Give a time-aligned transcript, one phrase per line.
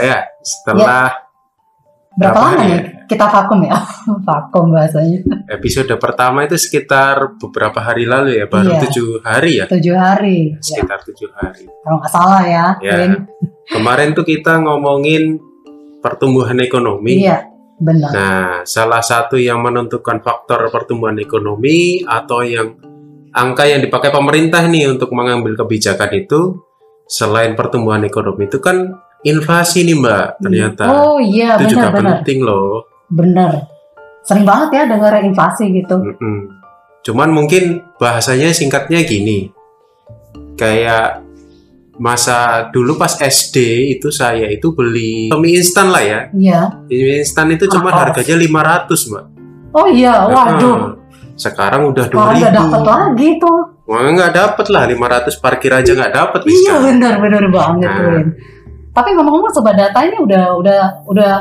[0.00, 1.12] Ya, setelah
[2.10, 3.78] Berapa Berapa lama nih kita vakum ya?
[4.28, 5.18] vakum bahasanya.
[5.46, 8.80] episode pertama itu sekitar beberapa hari lalu ya, baru Iya.
[8.82, 10.38] tujuh hari ya, Tujuh hari.
[10.52, 11.64] Ya, sekitar tujuh hari.
[11.80, 12.66] kalau nggak salah ya.
[12.82, 13.14] Ya,
[13.68, 15.38] kemarin tuh kita ngomongin
[15.98, 17.22] pertumbuhan ekonomi.
[17.22, 17.46] Iya,
[17.78, 18.10] benar.
[18.10, 22.74] Nah, salah satu yang menentukan faktor pertumbuhan ekonomi atau yang
[23.30, 26.58] angka yang dipakai pemerintah nih untuk mengambil kebijakan itu
[27.06, 30.84] selain pertumbuhan ekonomi itu kan inflasi nih Mbak ternyata.
[30.88, 32.12] Oh iya, itu juga benar-benar.
[32.20, 32.88] penting loh.
[33.06, 33.52] Benar.
[34.20, 35.96] Sering banget ya dengar inflasi gitu.
[35.96, 36.38] Mm-mm.
[37.00, 39.48] Cuman mungkin bahasanya singkatnya gini.
[40.54, 41.24] Kayak
[41.96, 43.56] masa dulu pas SD
[43.92, 46.20] itu saya itu beli mie instan lah ya.
[46.32, 46.60] Iya.
[46.86, 49.24] Mie instan itu cuma Ah, harganya 500, Mbak.
[49.70, 50.76] Oh iya, waduh.
[50.76, 50.92] Heeh.
[51.36, 52.12] Sekarang udah 2000.
[52.12, 53.58] Sekarang nggak dapat lagi tuh.
[53.84, 56.72] Wah, nggak dapet lah 500 parkir aja nggak dapet Iya bisa.
[56.78, 58.22] benar-benar banget Nah.
[59.00, 61.32] Tapi ngomong-ngomong sobat data ini udah udah udah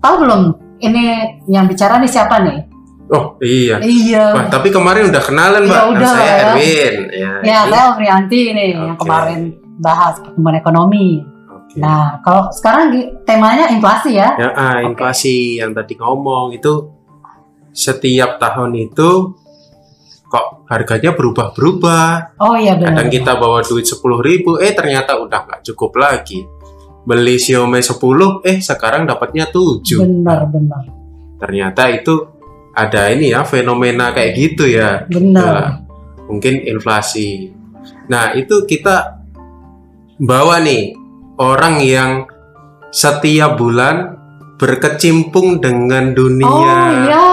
[0.00, 0.40] tahu belum
[0.80, 1.04] ini
[1.44, 2.64] yang bicara nih siapa nih?
[3.12, 3.76] Oh iya.
[3.84, 4.32] Iya.
[4.32, 5.82] Wah, tapi kemarin udah kenalan, Ya Mbak.
[5.92, 6.40] Udah saya lah ya.
[6.56, 6.94] Erwin.
[7.12, 7.68] Ya, Ya, ini.
[7.68, 9.04] saya Alfrianti nih yang Oke.
[9.04, 9.40] kemarin
[9.76, 11.20] bahas pertumbuhan ekonomi.
[11.52, 11.76] Oke.
[11.84, 12.96] Nah, kalau sekarang
[13.28, 14.32] temanya inflasi ya.
[14.40, 16.96] Ya, ah, inflasi yang tadi ngomong itu
[17.76, 19.36] setiap tahun itu
[20.32, 22.40] kok harganya berubah-berubah.
[22.40, 22.96] Oh iya benar.
[22.98, 26.55] Kadang kita bawa duit 10.000 ribu, eh ternyata udah nggak cukup lagi.
[27.06, 30.02] Beli Xiaomi 10, eh sekarang dapatnya 7.
[30.02, 30.82] Benar, benar.
[31.38, 32.14] Ternyata itu
[32.74, 35.06] ada ini ya fenomena kayak gitu ya.
[35.06, 35.46] Benar.
[35.46, 35.66] Nah,
[36.26, 37.54] mungkin inflasi.
[38.10, 39.22] Nah, itu kita
[40.18, 40.98] bawa nih
[41.38, 42.26] orang yang
[42.90, 44.18] setiap bulan
[44.56, 47.26] berkecimpung dengan dunia Oh iya.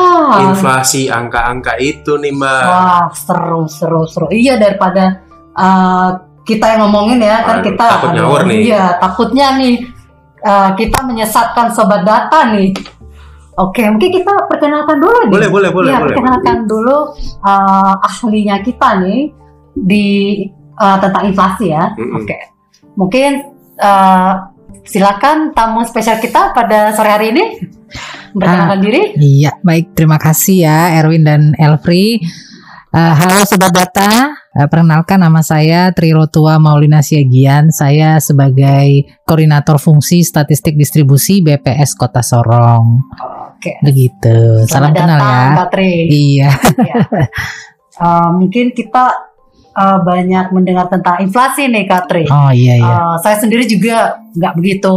[0.51, 2.63] inflasi angka-angka itu nih, Mbak.
[2.67, 4.27] Wah, seru, seru, seru.
[4.29, 5.23] Iya daripada
[5.55, 8.61] uh, kita yang ngomongin ya kan Aduh, kita takut aduh, nih.
[8.67, 9.75] Iya, takutnya nih
[10.43, 12.75] uh, kita menyesatkan sobat data nih.
[13.53, 15.31] Oke, mungkin kita perkenalkan dulu nih.
[15.31, 16.07] Boleh, boleh, boleh, Iya, boleh.
[16.17, 16.97] perkenalkan dulu
[17.45, 19.29] uh, ahlinya kita nih
[19.77, 20.07] di
[20.81, 21.93] uh, tentang inflasi ya.
[21.95, 22.25] Mm-mm.
[22.25, 22.37] Oke.
[22.97, 23.31] Mungkin
[23.77, 24.31] uh,
[24.83, 27.43] silakan tamu spesial kita pada sore hari ini
[28.33, 29.01] memperkenalkan diri.
[29.21, 29.93] Iya, baik.
[29.93, 32.19] Terima kasih ya Erwin dan Elfri.
[32.93, 37.73] Eh, halo Sobat Data, perkenalkan nama saya Trirotua Maulina Siagian.
[37.73, 43.01] Saya sebagai Koordinator Fungsi Statistik Distribusi BPS Kota Sorong.
[43.57, 43.81] Oke.
[43.81, 44.67] Begitu.
[44.69, 45.53] Salam Selamat kenal datang, ya.
[45.55, 45.91] Mbak Tri.
[46.11, 46.49] Iya.
[46.83, 46.95] Ya.
[47.93, 49.05] Uh, mungkin kita
[49.77, 52.25] uh, banyak mendengar tentang inflasi nih, Kak Tri.
[52.29, 52.93] Oh iya iya.
[52.93, 54.93] Uh, saya sendiri juga nggak begitu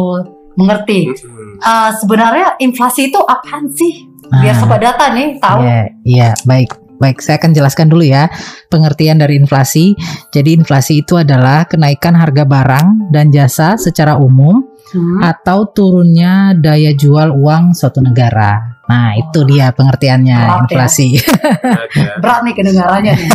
[0.57, 1.13] mengerti.
[1.61, 4.09] Uh, sebenarnya inflasi itu apaan sih?
[4.27, 5.61] Biar Ah, sobat data nih tahu.
[5.63, 6.86] Iya, iya, baik.
[6.97, 8.29] Baik, saya akan jelaskan dulu ya
[8.69, 9.93] pengertian dari inflasi.
[10.33, 15.19] Jadi inflasi itu adalah kenaikan harga barang dan jasa secara umum Hmm.
[15.19, 18.79] atau turunnya daya jual uang suatu negara.
[18.87, 20.63] Nah, itu dia pengertiannya Berat ya.
[20.63, 21.09] inflasi.
[21.19, 22.23] Ada.
[22.23, 23.31] Berat nih kedengarannya nih.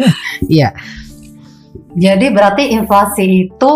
[0.62, 0.68] Iya.
[1.92, 3.72] Jadi berarti inflasi itu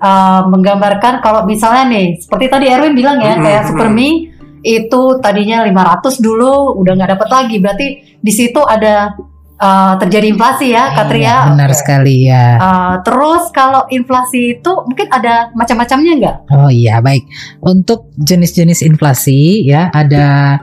[0.00, 4.31] uh, menggambarkan kalau misalnya nih, seperti tadi Erwin bilang ya, Hmm, kayak hmm, Super Mie
[4.62, 7.56] itu tadinya 500 dulu, udah nggak dapat lagi.
[7.58, 7.86] Berarti
[8.22, 9.14] di situ ada
[9.62, 11.22] uh, terjadi inflasi ya, Katria.
[11.22, 12.46] Iya, benar sekali ya.
[12.58, 16.36] Uh, terus kalau inflasi itu mungkin ada macam-macamnya nggak?
[16.50, 17.26] Oh iya, baik.
[17.62, 20.58] Untuk jenis-jenis inflasi ya ada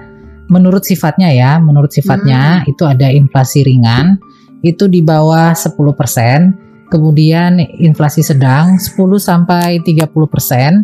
[0.50, 4.18] menurut sifatnya ya, menurut sifatnya itu ada inflasi ringan
[4.60, 10.84] itu di bawah 10%, kemudian inflasi sedang 10 sampai 30%,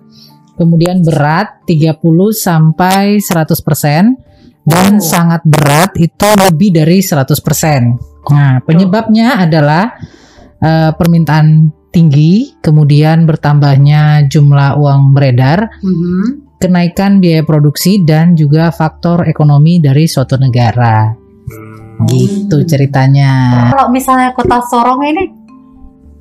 [0.56, 4.16] kemudian berat 30 sampai 100%
[4.66, 5.04] dan Oh.
[5.04, 8.02] sangat berat itu lebih dari 100%.
[8.32, 9.94] Nah, penyebabnya adalah
[10.56, 16.58] eh, permintaan tinggi, kemudian bertambahnya jumlah uang beredar, Mhm.
[16.58, 21.12] kenaikan biaya produksi dan juga faktor ekonomi dari suatu negara.
[21.14, 22.08] Hmm.
[22.10, 23.32] Gitu ceritanya.
[23.72, 25.24] Kalau misalnya kota Sorong ini,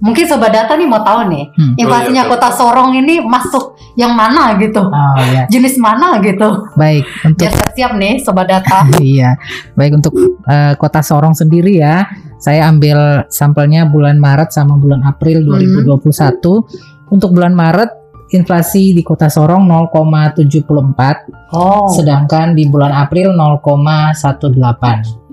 [0.05, 1.73] mungkin sobat data nih mau tahu nih, Hmm.
[1.75, 4.85] inflasinya Oh, iya, kota Sorong ini masuk yang mana gitu?
[4.85, 6.69] Oh ya, Jenis mana gitu?
[6.77, 8.85] baik untuk Biar siap-siap nih sobat data.
[9.01, 9.35] iya,
[9.73, 10.12] baik untuk
[10.45, 12.05] eh, kota Sorong sendiri ya.
[12.37, 17.09] Saya ambil sampelnya bulan Maret sama bulan April 2021.
[17.09, 21.87] Untuk bulan Maret inflasi di kota Sorong 0,74 Oh.
[21.89, 25.25] sedangkan di bulan April 0,18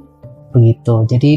[0.52, 1.32] begitu jadi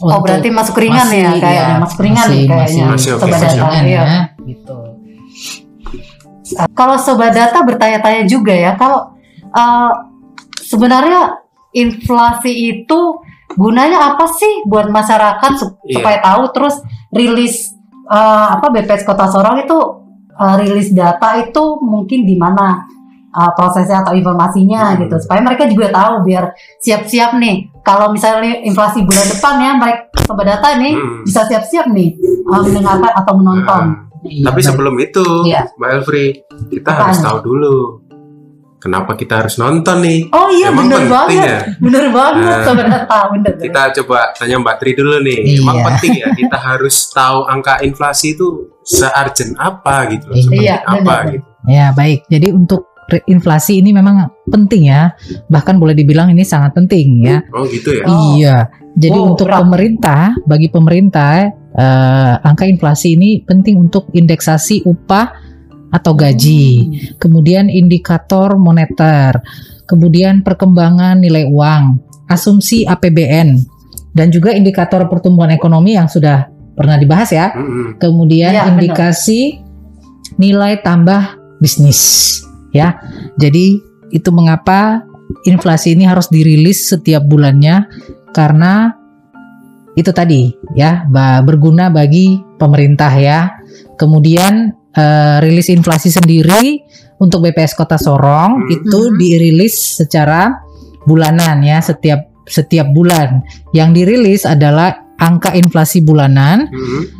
[0.00, 3.30] Oh berarti masuk ringan masih, ya kayaknya ya, masuk ringan masih, kayaknya masih oke, sobat
[3.34, 3.78] masih data.
[3.78, 4.02] Iya.
[4.04, 4.04] ya
[4.44, 4.76] gitu
[6.72, 9.12] Kalau sobat data bertanya-tanya juga ya kalau
[9.50, 9.92] uh,
[10.58, 11.36] sebenarnya
[11.72, 12.98] inflasi itu
[13.52, 15.94] gunanya apa sih buat masyarakat sup- Iya.
[15.94, 16.76] supaya tahu terus
[17.10, 17.72] rilis
[18.06, 19.76] uh, apa BPS Kota Sorong itu
[20.32, 22.86] uh, rilis data itu mungkin di mana
[23.38, 25.00] uh, prosesnya atau informasinya Hmm.
[25.00, 30.00] gitu supaya mereka juga tahu biar siap-siap nih kalau misalnya inflasi bulan depan ya mereka
[30.20, 31.22] sobat data nih Hmm.
[31.22, 33.84] bisa siap-siap nih uh, mendengarkan atau menonton.
[34.20, 34.66] Iya, Tapi baik.
[34.66, 35.62] sebelum itu, Iya.
[35.72, 36.24] Mbak Elfri,
[36.68, 37.02] kita Apaan?
[37.06, 37.74] harus tahu dulu
[38.76, 40.26] kenapa kita harus nonton nih.
[40.30, 41.58] Oh iya Emang bener penting banget, ya?
[41.78, 43.52] bener banget Nah, sobat data bener.
[43.54, 43.62] bener.
[43.62, 45.38] Kita coba tanya Mbak Tri dulu nih.
[45.38, 45.58] Iya.
[45.60, 48.46] Emang penting ya kita harus tahu angka inflasi itu
[48.82, 50.40] searjen apa gitu, Iya.
[50.40, 51.22] seperti Iya, apa benar.
[51.30, 51.46] gitu.
[51.68, 52.20] Ya baik.
[52.26, 52.82] Jadi untuk
[53.24, 55.12] inflasi ini memang penting ya.
[55.48, 57.40] Bahkan boleh dibilang ini sangat penting ya.
[57.56, 58.04] Oh gitu ya.
[58.04, 58.36] Oh.
[58.36, 58.56] Iya.
[58.98, 59.62] Jadi Oh, untuk berat.
[59.62, 65.48] pemerintah, bagi pemerintah, eh, angka inflasi ini penting untuk indeksasi upah
[65.88, 69.40] atau gaji, kemudian indikator moneter,
[69.88, 71.96] kemudian perkembangan nilai uang,
[72.28, 73.56] asumsi APBN,
[74.12, 77.54] dan juga indikator pertumbuhan ekonomi yang sudah pernah dibahas ya.
[77.96, 78.68] Kemudian benar.
[78.76, 79.62] indikasi
[80.36, 82.42] nilai tambah bisnis,
[82.78, 82.88] ya.
[83.34, 83.82] Jadi
[84.14, 85.02] itu mengapa
[85.44, 87.84] inflasi ini harus dirilis setiap bulannya
[88.32, 88.94] karena
[89.98, 93.40] itu tadi ya ba- berguna bagi pemerintah ya.
[93.98, 96.82] Kemudian eh, rilis inflasi sendiri
[97.18, 98.70] untuk BPS Kota Sorong Hmm.
[98.72, 99.14] itu Mhm.
[99.18, 100.54] dirilis secara
[101.06, 103.44] bulanan ya setiap setiap bulan.
[103.70, 107.17] Yang dirilis adalah angka inflasi bulanan, Mm-mm.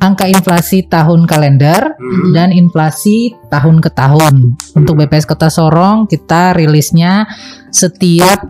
[0.00, 2.32] Angka inflasi tahun kalender Mm-mm.
[2.32, 4.56] dan inflasi tahun ke tahun.
[4.74, 7.28] Untuk BPS Kota Sorong kita rilisnya
[7.68, 8.40] setiap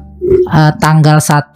[0.50, 1.50] eh, tanggal 1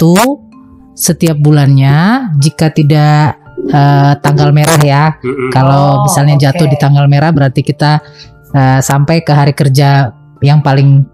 [0.94, 3.38] setiap bulannya jika tidak
[3.70, 5.04] eh, tanggal merah ya.
[5.22, 5.50] Mm-mm.
[5.50, 6.72] Kalau Oh, misalnya jatuh oke.
[6.74, 8.02] di tanggal merah berarti kita
[8.50, 10.10] eh, sampai ke hari kerja
[10.42, 11.06] yang paling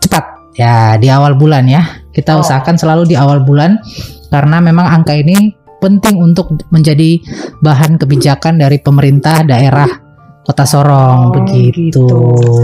[0.00, 0.24] cepat
[0.56, 1.84] ya di awal bulan ya.
[2.08, 2.42] Kita Oh.
[2.42, 3.76] usahakan selalu di awal bulan
[4.28, 7.18] karena memang angka ini penting untuk menjadi
[7.58, 9.86] bahan kebijakan dari pemerintah daerah
[10.42, 11.92] Kota Sorong Oh, begitu.
[11.92, 12.08] gitu.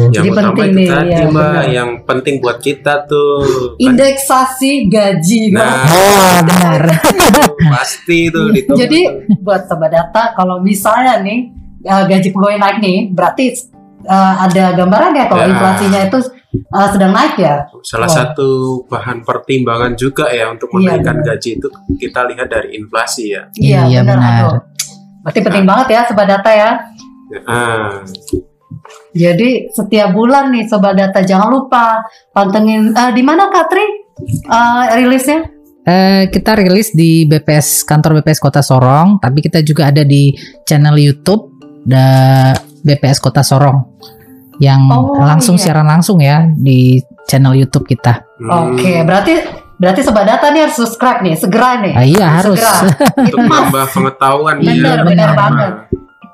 [0.09, 1.65] Yang Jadi penting itu nih, tadi ya, benar.
[1.69, 3.45] yang penting buat kita tuh.
[3.77, 5.41] Kan- Indeksasi gaji.
[5.53, 6.83] Nah, Oh, benar.
[7.77, 8.81] pasti tuh ditunggu.
[8.81, 9.01] Jadi
[9.39, 11.53] buat sobat data kalau misalnya nih
[11.85, 13.53] uh, gaji pegawai naik nih berarti
[14.05, 15.53] uh, ada gambaran ya kalau Ya.
[15.53, 16.19] inflasinya itu
[16.71, 17.67] uh, sedang naik ya.
[17.83, 18.15] salah Oh.
[18.15, 18.49] satu
[18.87, 21.29] bahan pertimbangan juga ya untuk Iya, menaikkan benar.
[21.37, 21.69] gaji itu
[21.99, 23.43] kita lihat dari inflasi ya.
[23.55, 24.19] Iya, benar.
[24.51, 24.59] aduh.
[25.25, 26.71] Berarti penting banget ya sobat data ya.
[27.45, 28.05] Ah,
[29.15, 32.03] Jadi setiap bulan nih sobat data jangan lupa
[32.35, 33.87] pantengin uh, di mana Katri
[34.51, 35.47] uh, rilisnya?
[35.85, 40.33] Eh, kita rilis di BPS kantor BPS Kota Sorong, tapi kita juga ada di
[40.65, 41.53] channel YouTube
[41.85, 43.85] da BPS Kota Sorong
[44.59, 45.63] yang Oh, langsung iya.
[45.65, 48.23] siaran langsung ya di channel YouTube kita.
[48.39, 49.35] hmm, Oke, berarti
[49.75, 51.93] berarti sobat data nih harus subscribe nih segera nih.
[51.93, 52.59] Ah, iya harus.
[52.59, 52.95] Segera.
[53.27, 54.79] Untuk menambah pengetahuan Benar, ya.
[54.79, 55.31] benar benar.
[55.35, 55.73] banget.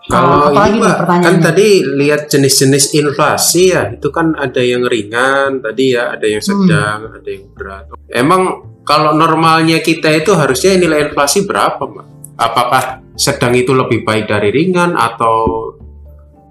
[0.02, 4.82] Kalau apalagi ini nih Mbak, kan tadi lihat jenis-jenis inflasi ya, itu kan ada yang
[4.82, 6.50] ringan tadi ya, ada yang Hmm.
[6.66, 7.84] sedang, ada yang berat.
[8.10, 8.42] Emang
[8.82, 12.06] kalau normalnya kita itu harusnya nilai inflasi berapa, Mbak?
[12.34, 12.82] Apakah
[13.14, 15.36] sedang itu lebih baik dari ringan atau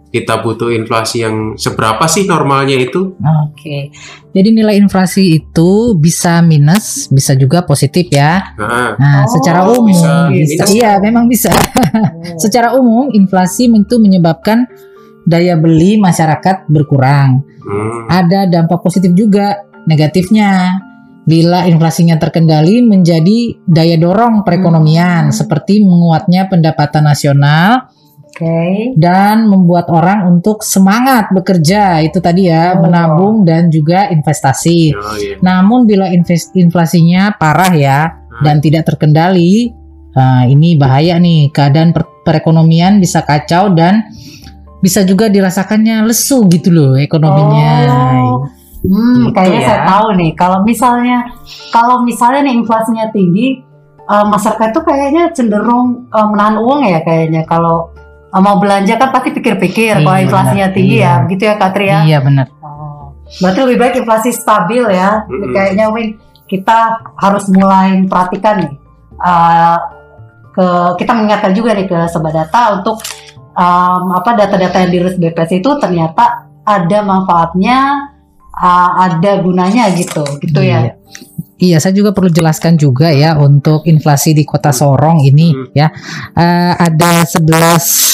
[0.09, 3.13] kita butuh inflasi yang seberapa sih normalnya itu?
[3.45, 3.93] Oke.
[4.29, 8.53] Jadi nilai inflasi itu bisa minus, bisa juga positif ya.
[8.57, 10.65] Nah, Nah, Oh, secara umum bisa bisa.
[10.65, 10.69] minus.
[10.73, 11.53] Iya, memang bisa.
[12.43, 14.65] Secara umum inflasi itu menyebabkan
[15.23, 17.45] daya beli masyarakat berkurang.
[17.59, 20.73] hmm, ada dampak positif juga negatifnya
[21.21, 25.35] bila inflasinya terkendali menjadi daya dorong perekonomian Hmm.
[25.35, 27.93] seperti menguatnya pendapatan nasional
[28.39, 28.95] Oke.
[28.95, 32.87] dan membuat orang untuk semangat bekerja itu tadi ya Oh.
[32.87, 34.95] menabung dan juga investasi.
[34.95, 35.35] oh iya.
[35.43, 37.99] Namun bila invest- inflasinya parah ya
[38.39, 39.75] dan tidak terkendali
[40.09, 44.07] nah, ini bahaya nih keadaan per- perekonomian bisa kacau dan
[44.79, 47.71] bisa juga dirasakannya lesu gitu loh ekonominya.
[48.23, 48.47] Oh.
[48.79, 49.67] Hmm, Gitu kayaknya ya.
[49.67, 50.31] saya tahu nih.
[50.33, 51.17] Kalau misalnya,
[51.69, 53.59] kalau misalnya nih inflasinya tinggi,
[54.01, 57.43] eh, masyarakat tuh kayaknya cenderung eh, menahan uang ya kayaknya.
[57.43, 57.91] Kalau
[58.31, 59.99] mau belanja kan pasti pikir-pikir.
[59.99, 60.77] Kalau Iya, inflasinya benar.
[60.77, 61.09] tinggi Iya.
[61.09, 61.99] ya, begitu ya Katri ya.
[62.03, 62.45] Iya benar.
[62.59, 63.17] Oh.
[63.35, 65.09] Berarti lebih baik inflasi stabil ya.
[65.25, 65.49] Mm-mm.
[65.49, 66.07] Kayaknya Win
[66.45, 66.77] kita
[67.15, 68.73] harus mulai perhatikan nih.
[69.19, 69.77] eh,
[70.49, 73.03] ke kita mengingatkan juga nih ke sobat data untuk
[73.51, 76.23] em, apa data-data yang dirilis BPS itu ternyata
[76.63, 77.77] ada manfaatnya,
[78.55, 80.87] eh, ada gunanya gitu, gitu ya.
[80.87, 80.93] Iya.
[81.59, 85.67] Iya, saya juga perlu jelaskan juga ya untuk inflasi di Kota Sorong ini Hmm.
[85.75, 85.91] ya.
[86.31, 88.08] Eh, ada 11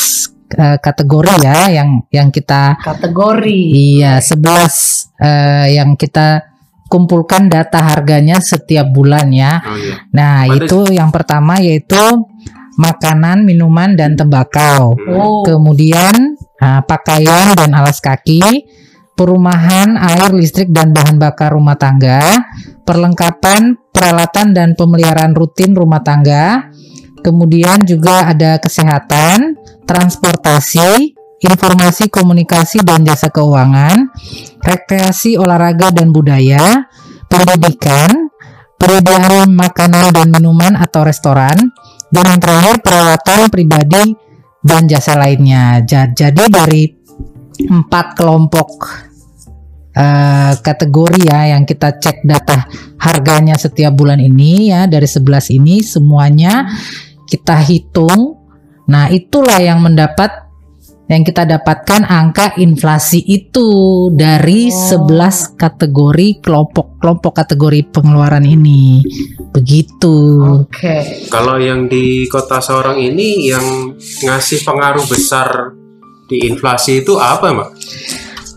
[0.53, 3.59] eh, kategori ya yang yang kita Kategori.
[3.73, 6.53] iya 11 eh, yang kita
[6.85, 9.57] kumpulkan data harganya setiap bulan ya.
[9.65, 9.95] Oh iya.
[10.13, 11.97] Nah, itu yang pertama yaitu
[12.77, 14.93] makanan, minuman dan tembakau.
[14.93, 15.17] Hmm.
[15.17, 18.41] Oh, Kemudian Nah, pakaian dan alas kaki,
[19.13, 22.41] perumahan, air, listrik dan bahan bakar rumah tangga,
[22.87, 26.71] perlengkapan, peralatan dan pemeliharaan rutin rumah tangga.
[27.21, 34.10] Kemudian juga ada kesehatan, transportasi, informasi komunikasi dan jasa keuangan,
[34.62, 36.89] rekreasi olahraga dan budaya,
[37.30, 38.30] pendidikan,
[38.82, 41.56] penyediaan makanan dan minuman atau restoran,
[42.10, 44.13] dan yang terakhir perawatan pribadi
[44.65, 45.86] dan jasa lainnya.
[45.86, 46.84] Ja- Jadi dari
[47.56, 48.70] empat kelompok
[49.96, 52.68] eh, kategori ya yang kita cek data
[53.00, 56.68] harganya setiap bulan ini ya dari 11 ini semuanya
[57.30, 58.44] kita hitung.
[58.86, 60.46] Nah, itulah yang mendapat
[61.06, 65.06] yang kita dapatkan angka inflasi itu dari Oh.
[65.06, 69.06] 11 kategori kelompok-kelompok kategori pengeluaran ini.
[69.54, 70.42] Begitu.
[70.65, 71.30] Oke.
[71.30, 73.94] Kalau yang di kota Sorong ini yang
[74.25, 75.77] ngasih pengaruh besar
[76.25, 77.70] di inflasi itu apa, Mbak?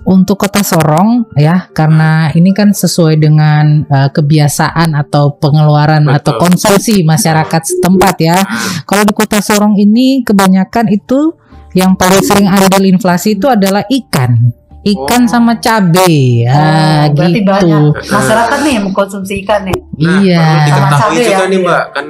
[0.09, 6.17] Untuk Kota Sorong ya, karena ini kan sesuai dengan eh, kebiasaan atau pengeluaran Betul.
[6.17, 8.41] atau konsumsi masyarakat setempat ya.
[8.89, 11.37] Kalau di Kota Sorong ini kebanyakan itu
[11.77, 14.49] yang paling sering andil inflasi itu adalah ikan.
[14.81, 15.29] Ikan Oh.
[15.29, 16.09] sama cabe.
[16.49, 17.51] Ya, Oh, berarti gitu.
[17.51, 19.77] banyak masyarakat nih yang mengkonsumsi ikan nih.
[20.01, 20.47] Nah, iya.
[20.65, 21.67] diketahui cabai juga ya, nih, iya.
[21.69, 22.07] Mbak, kan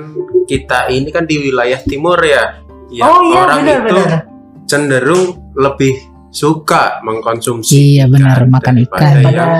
[0.46, 2.62] kita ini kan di wilayah timur ya.
[2.88, 4.20] Yang oh iya orang benar itu benar.
[4.64, 5.24] cenderung
[5.58, 5.94] lebih
[6.28, 9.14] suka mengkonsumsi Iya benar makan ikan.
[9.24, 9.52] Yang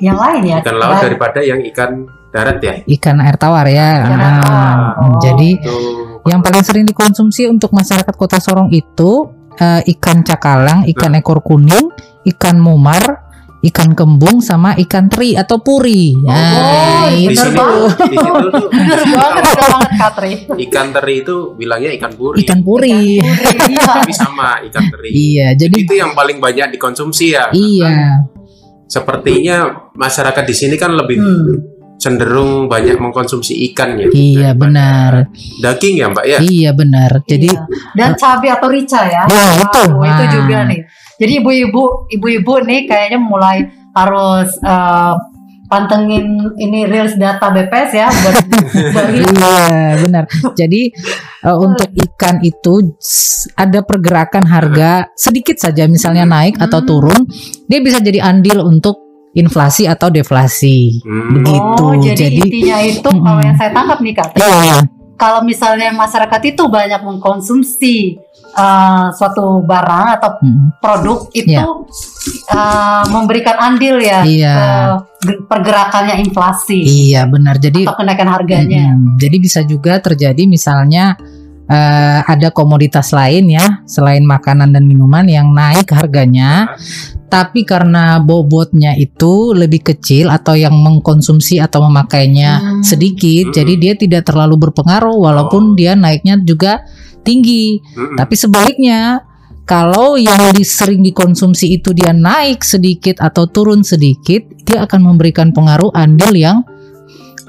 [0.00, 0.58] yang lain ya.
[0.64, 1.90] ikan laut daripada yang ikan
[2.30, 2.74] darat ya.
[2.86, 4.06] Ikan air tawar ya.
[4.06, 4.76] Ikan air Ah, tawar.
[4.96, 5.18] Oh.
[5.20, 5.76] Jadi Itu
[6.26, 11.88] yang paling sering dikonsumsi untuk masyarakat Kota Sorong itu eh, ikan cakalang, ikan ekor kuning,
[12.24, 13.29] ikan mumar,
[13.62, 16.16] ikan kembung sama ikan teri atau puri.
[16.16, 17.92] Oh, Nah, di benar itu sini banget.
[18.00, 20.32] di situ tuh Bener banget, bener banget Katri.
[20.62, 22.36] ikan teri itu bilangnya ikan puri.
[22.40, 23.20] ikan puri.
[23.70, 23.84] Iya.
[24.00, 25.08] Tapi sama ikan teri.
[25.10, 27.52] Iya, jadi Itu yang paling banyak dikonsumsi ya.
[27.52, 28.24] iya,
[28.86, 29.56] Sepertinya
[29.92, 31.54] masyarakat di sini kan lebih Hmm.
[31.96, 34.08] cenderung banyak mengkonsumsi ikan ya.
[34.10, 35.28] iya benar.
[35.60, 36.38] Daging ya, Mbak ya.
[36.40, 37.20] Iya benar.
[37.22, 37.60] Jadi Iya.
[37.92, 39.28] dan cabai atau rica ya.
[39.28, 39.82] Ya, itu.
[39.86, 40.80] Wow, itu juga nih.
[41.20, 45.14] Jadi ibu-ibu, ibu-ibu nih kayaknya mulai harus eh,
[45.66, 48.36] pantengin ini reels data BPS ya buat.
[49.20, 50.24] Iya benar.
[50.56, 50.82] Jadi
[51.44, 52.96] eh, untuk ikan itu
[53.54, 56.88] ada pergerakan harga sedikit saja misalnya naik atau Hmm.
[56.88, 57.20] turun,
[57.66, 58.98] dia bisa jadi andil untuk
[59.30, 61.04] inflasi atau deflasi.
[61.04, 61.38] Hmm.
[61.38, 61.84] Begitu.
[61.86, 63.22] Oh, jadi, Jadi- intinya itu Mm-mm.
[63.22, 64.78] kalau yang saya tangkap nih Kak, Iya,
[65.14, 68.18] kalau misalnya masyarakat itu banyak mengkonsumsi
[68.50, 71.64] eh, suatu barang atau Hmm, produk itu Iya.
[72.50, 74.54] eh, memberikan andil ya Iya.
[75.22, 77.60] ke pergerakannya inflasi iya benar.
[77.60, 78.96] Jadi atau kenaikan harganya.
[78.96, 79.20] Mm-mm.
[79.20, 81.14] Jadi bisa juga terjadi misalnya
[81.70, 86.74] eh, ada komoditas lain ya selain makanan dan minuman yang naik harganya,
[87.30, 92.82] tapi karena bobotnya itu lebih kecil atau yang mengkonsumsi atau memakainya Hmm.
[92.82, 93.54] sedikit, Hmm.
[93.54, 95.74] jadi dia tidak terlalu berpengaruh walaupun Oh.
[95.78, 96.82] dia naiknya juga
[97.20, 97.78] tinggi.
[97.94, 98.16] Mm-mm.
[98.16, 99.22] Tapi sebaliknya
[99.62, 105.94] kalau yang sering dikonsumsi itu dia naik sedikit atau turun sedikit, dia akan memberikan pengaruh
[105.94, 106.66] andil yang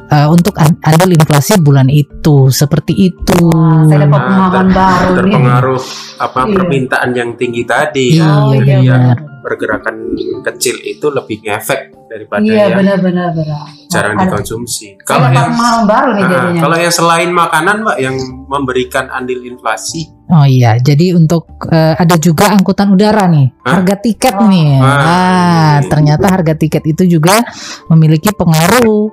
[0.07, 3.37] uh, untuk an- andil inflasi bulan itu seperti itu.
[3.49, 5.17] Wah, saya dapat Nah, pemahaman baru nih.
[5.17, 5.81] terpengaruh
[6.19, 6.53] apa Iya.
[6.53, 8.77] permintaan yang tinggi tadi Iya, Oh iya Iya.
[8.93, 9.17] benar.
[9.41, 9.95] Pergerakan
[10.41, 13.65] kecil itu lebih ngefek daripada Iya yang benar-benar benar.
[13.87, 14.99] jarang Ada- dikonsumsi.
[15.01, 15.51] Kalau yang
[15.83, 16.61] baru nih Ah, jadinya.
[16.61, 18.15] kalau yang selain makanan, Mbak, yang
[18.47, 23.83] memberikan andil inflasi, Oh iya, jadi untuk uh, ada juga angkutan udara nih, Hah?
[23.83, 24.47] harga tiket Oh.
[24.47, 24.79] nih.
[24.79, 24.95] Ah.
[25.03, 27.43] Ah, ternyata harga tiket itu juga
[27.87, 29.11] memiliki pengaruh,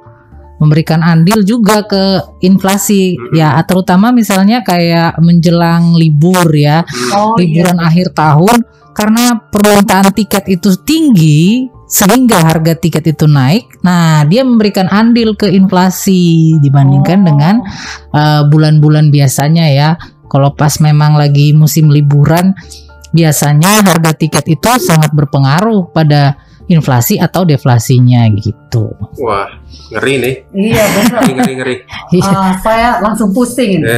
[0.58, 3.14] memberikan andil juga ke inflasi.
[3.14, 3.34] Mm-mm.
[3.34, 7.64] Ya, terutama misalnya kayak menjelang libur ya, hmm, Oh iya.
[7.64, 8.56] liburan akhir tahun
[8.94, 13.80] karena permintaan tiket itu tinggi sehingga harga tiket itu naik.
[13.86, 17.26] Nah, dia memberikan andil ke inflasi dibandingkan Oh.
[17.32, 17.54] dengan
[18.12, 19.90] uh, bulan-bulan biasanya ya.
[20.28, 22.52] Kalau pas memang lagi musim liburan,
[23.16, 26.36] biasanya harga tiket itu sangat berpengaruh pada
[26.68, 28.92] inflasi atau deflasinya gitu.
[29.18, 29.48] wah
[29.88, 31.20] ngeri nih, Iya benar.
[31.24, 31.76] ngeri ngeri ngeri.
[32.20, 33.80] Ah, saya langsung pusing.
[33.80, 33.88] ini.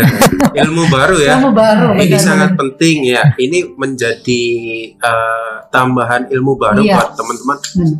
[0.55, 1.35] Ya, ilmu baru ya.
[1.39, 1.99] Ilmu baru.
[1.99, 2.23] Ini benar-benar.
[2.23, 3.23] sangat penting ya.
[3.35, 4.43] Ini menjadi
[4.95, 6.95] eh, tambahan ilmu baru Iya.
[6.95, 7.59] buat teman-teman.
[7.59, 7.95] Hmm.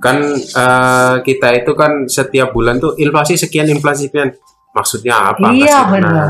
[0.00, 4.28] Kan eh, kita itu kan setiap bulan tuh inflasi sekian inflasi sekian.
[4.74, 5.48] Maksudnya apa?
[5.48, 6.12] Iya, benar.
[6.12, 6.28] Nah,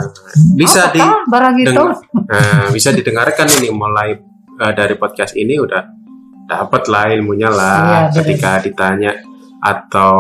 [0.54, 1.84] bisa di Apakah barang itu?
[2.28, 4.14] nah, bisa didengarkan ini mulai
[4.54, 6.03] eh, dari podcast ini udah
[6.44, 8.14] dapat lah ilmunya lah Iya, benar.
[8.16, 9.10] ketika ditanya
[9.58, 10.14] atau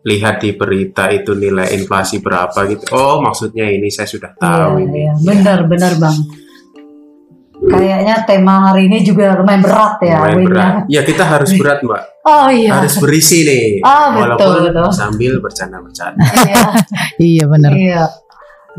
[0.00, 2.88] lihat di berita itu nilai inflasi berapa gitu.
[2.90, 4.98] Oh, maksudnya ini saya sudah tahu Iya, ini.
[4.98, 5.12] iya.
[5.20, 6.18] Benar, benar bang.
[7.60, 10.16] Kayaknya tema hari ini juga lumayan berat ya.
[10.16, 10.74] Lumayan Win, berat.
[10.88, 12.80] Ya kita harus berat mbak, Oh iya.
[12.80, 13.84] harus berisi nih.
[13.84, 14.88] Ah, betul, Walaupun betul.
[14.96, 16.24] sambil bercanda-bercanda.
[16.40, 16.62] Iya,
[17.36, 17.70] Iya benar.
[17.76, 18.02] iya.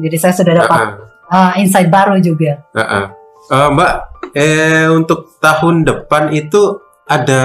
[0.02, 0.92] Jadi saya sudah dapat Heeh,
[1.30, 2.58] uh, insight baru juga.
[2.74, 3.06] heeh.
[3.54, 3.94] Eh, mbak,
[4.32, 6.80] eh untuk tahun depan itu
[7.12, 7.44] ada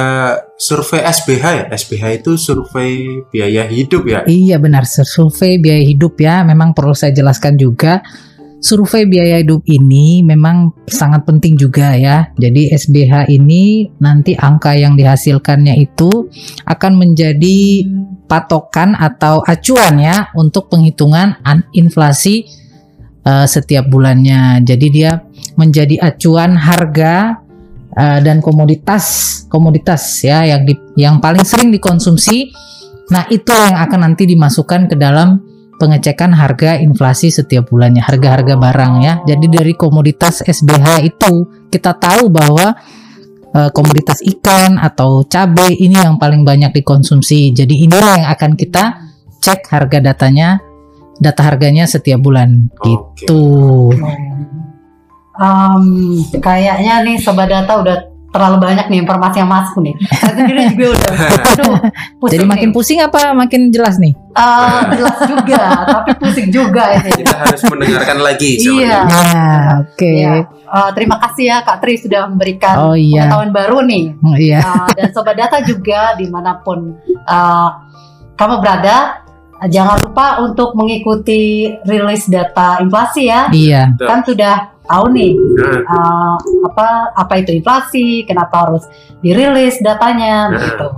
[0.55, 1.65] survei SBH ya?
[1.75, 4.23] SBH itu survei biaya hidup ya?
[4.23, 6.47] Iya benar, survei biaya hidup ya.
[6.47, 7.99] Memang perlu saya jelaskan juga.
[8.57, 12.31] Survei biaya hidup ini memang sangat penting juga ya.
[12.39, 16.31] Jadi SBH ini nanti angka yang dihasilkannya itu
[16.65, 17.85] akan menjadi
[18.27, 22.47] patokan atau acuan ya untuk penghitungan an- inflasi
[23.23, 24.65] eh, setiap bulannya.
[24.65, 25.21] Jadi dia
[25.57, 27.41] menjadi acuan harga
[27.97, 29.05] eh, dan komoditas
[29.49, 32.53] komoditas ya yang di- yang paling sering dikonsumsi.
[33.11, 35.41] Nah itu yang akan nanti dimasukkan ke dalam
[35.77, 39.15] pengecekan harga inflasi setiap bulannya harga-harga barang ya.
[39.25, 41.33] Jadi dari komoditas SBH itu
[41.73, 42.77] kita tahu bahwa
[43.55, 47.57] eh, komoditas ikan atau cabai ini yang paling banyak dikonsumsi.
[47.57, 48.85] Jadi inilah yang akan kita
[49.41, 50.59] cek harga datanya,
[51.23, 53.25] data harganya setiap bulan Oke.
[53.25, 53.45] gitu.
[55.37, 55.85] Um,
[56.39, 59.95] kayaknya nih sobat data udah terlalu banyak nih informasi yang masuk nih.
[60.13, 61.13] Saya sendiri juga udah,
[61.57, 61.75] aduh,
[62.29, 62.75] Jadi makin nih.
[62.75, 64.13] pusing apa makin jelas nih?
[64.13, 67.11] Eh, jelas juga, tapi pusing juga ini.
[67.17, 68.61] Kita harus mendengarkan lagi.
[68.61, 69.09] Iya.
[69.09, 70.13] Nah, oke.
[70.13, 73.25] Ya, eh, terima kasih ya Kak Tri sudah memberikan Oh iya.
[73.25, 74.05] pengetahuan baru nih.
[74.21, 74.61] Hmm, Iya.
[74.61, 76.93] Uh, dan sobat data juga di mana pun
[77.25, 77.69] uh,
[78.37, 79.25] kamu berada,
[79.57, 83.49] uh, jangan lupa untuk mengikuti rilis data inflasi ya.
[83.49, 83.97] Iya.
[83.97, 88.85] Kan sudah tahu nih Nah, uh, apa apa itu inflasi, kenapa harus
[89.19, 90.59] dirilis datanya Nah.
[90.59, 90.89] gitu.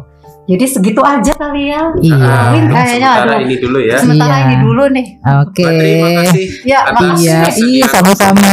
[0.49, 1.93] Jadi segitu aja kali ya.
[1.95, 2.17] Iya.
[2.17, 3.45] ah, Win, kayaknya sementara aduh.
[3.45, 3.97] ini dulu ya.
[4.01, 4.43] Sementara Iya.
[4.43, 5.07] ini dulu nih.
[5.45, 5.61] Oke.
[5.61, 7.21] Mbak Tri, makasih Ya, atas makasih.
[7.21, 8.53] Iya, iya, sama-sama.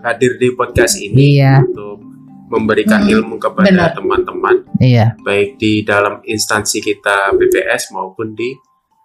[0.00, 1.62] hadir di podcast ini Iya.
[1.62, 2.00] untuk
[2.48, 5.14] memberikan Hmm, ilmu kepada teman-teman Iya.
[5.20, 8.56] baik di dalam instansi kita BPS maupun di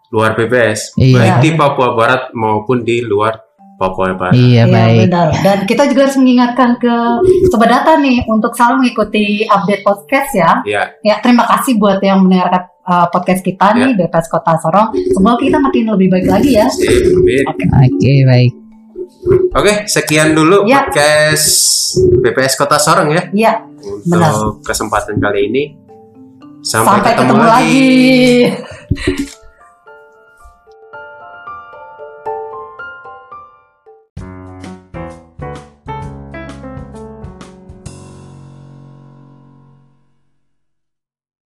[0.10, 1.14] luar BPS Iya.
[1.14, 3.43] baik di Papua Barat maupun di luar
[3.84, 4.32] Papua Barat.
[4.32, 4.98] Iya, Iya baik.
[5.04, 5.28] benar.
[5.38, 6.94] Dan kita juga harus mengingatkan ke
[7.48, 10.50] sobat data nih untuk selalu mengikuti update podcast ya.
[10.64, 14.90] Ya, Ya terima kasih buat yang mendengarkan uh, podcast kita nih BPS Kota Sorong.
[15.12, 16.66] Semoga kita makin lebih baik lagi ya.
[16.66, 17.44] sip, amin.
[17.52, 18.52] Oke, baik.
[19.54, 20.82] Oke, sekian dulu Ya.
[20.82, 21.46] podcast
[22.20, 24.34] BPS Kota Sorong ya Iya, untuk Benar.
[24.64, 25.64] kesempatan kali ini.
[26.62, 29.43] Sampai, sampai ketemu lagi.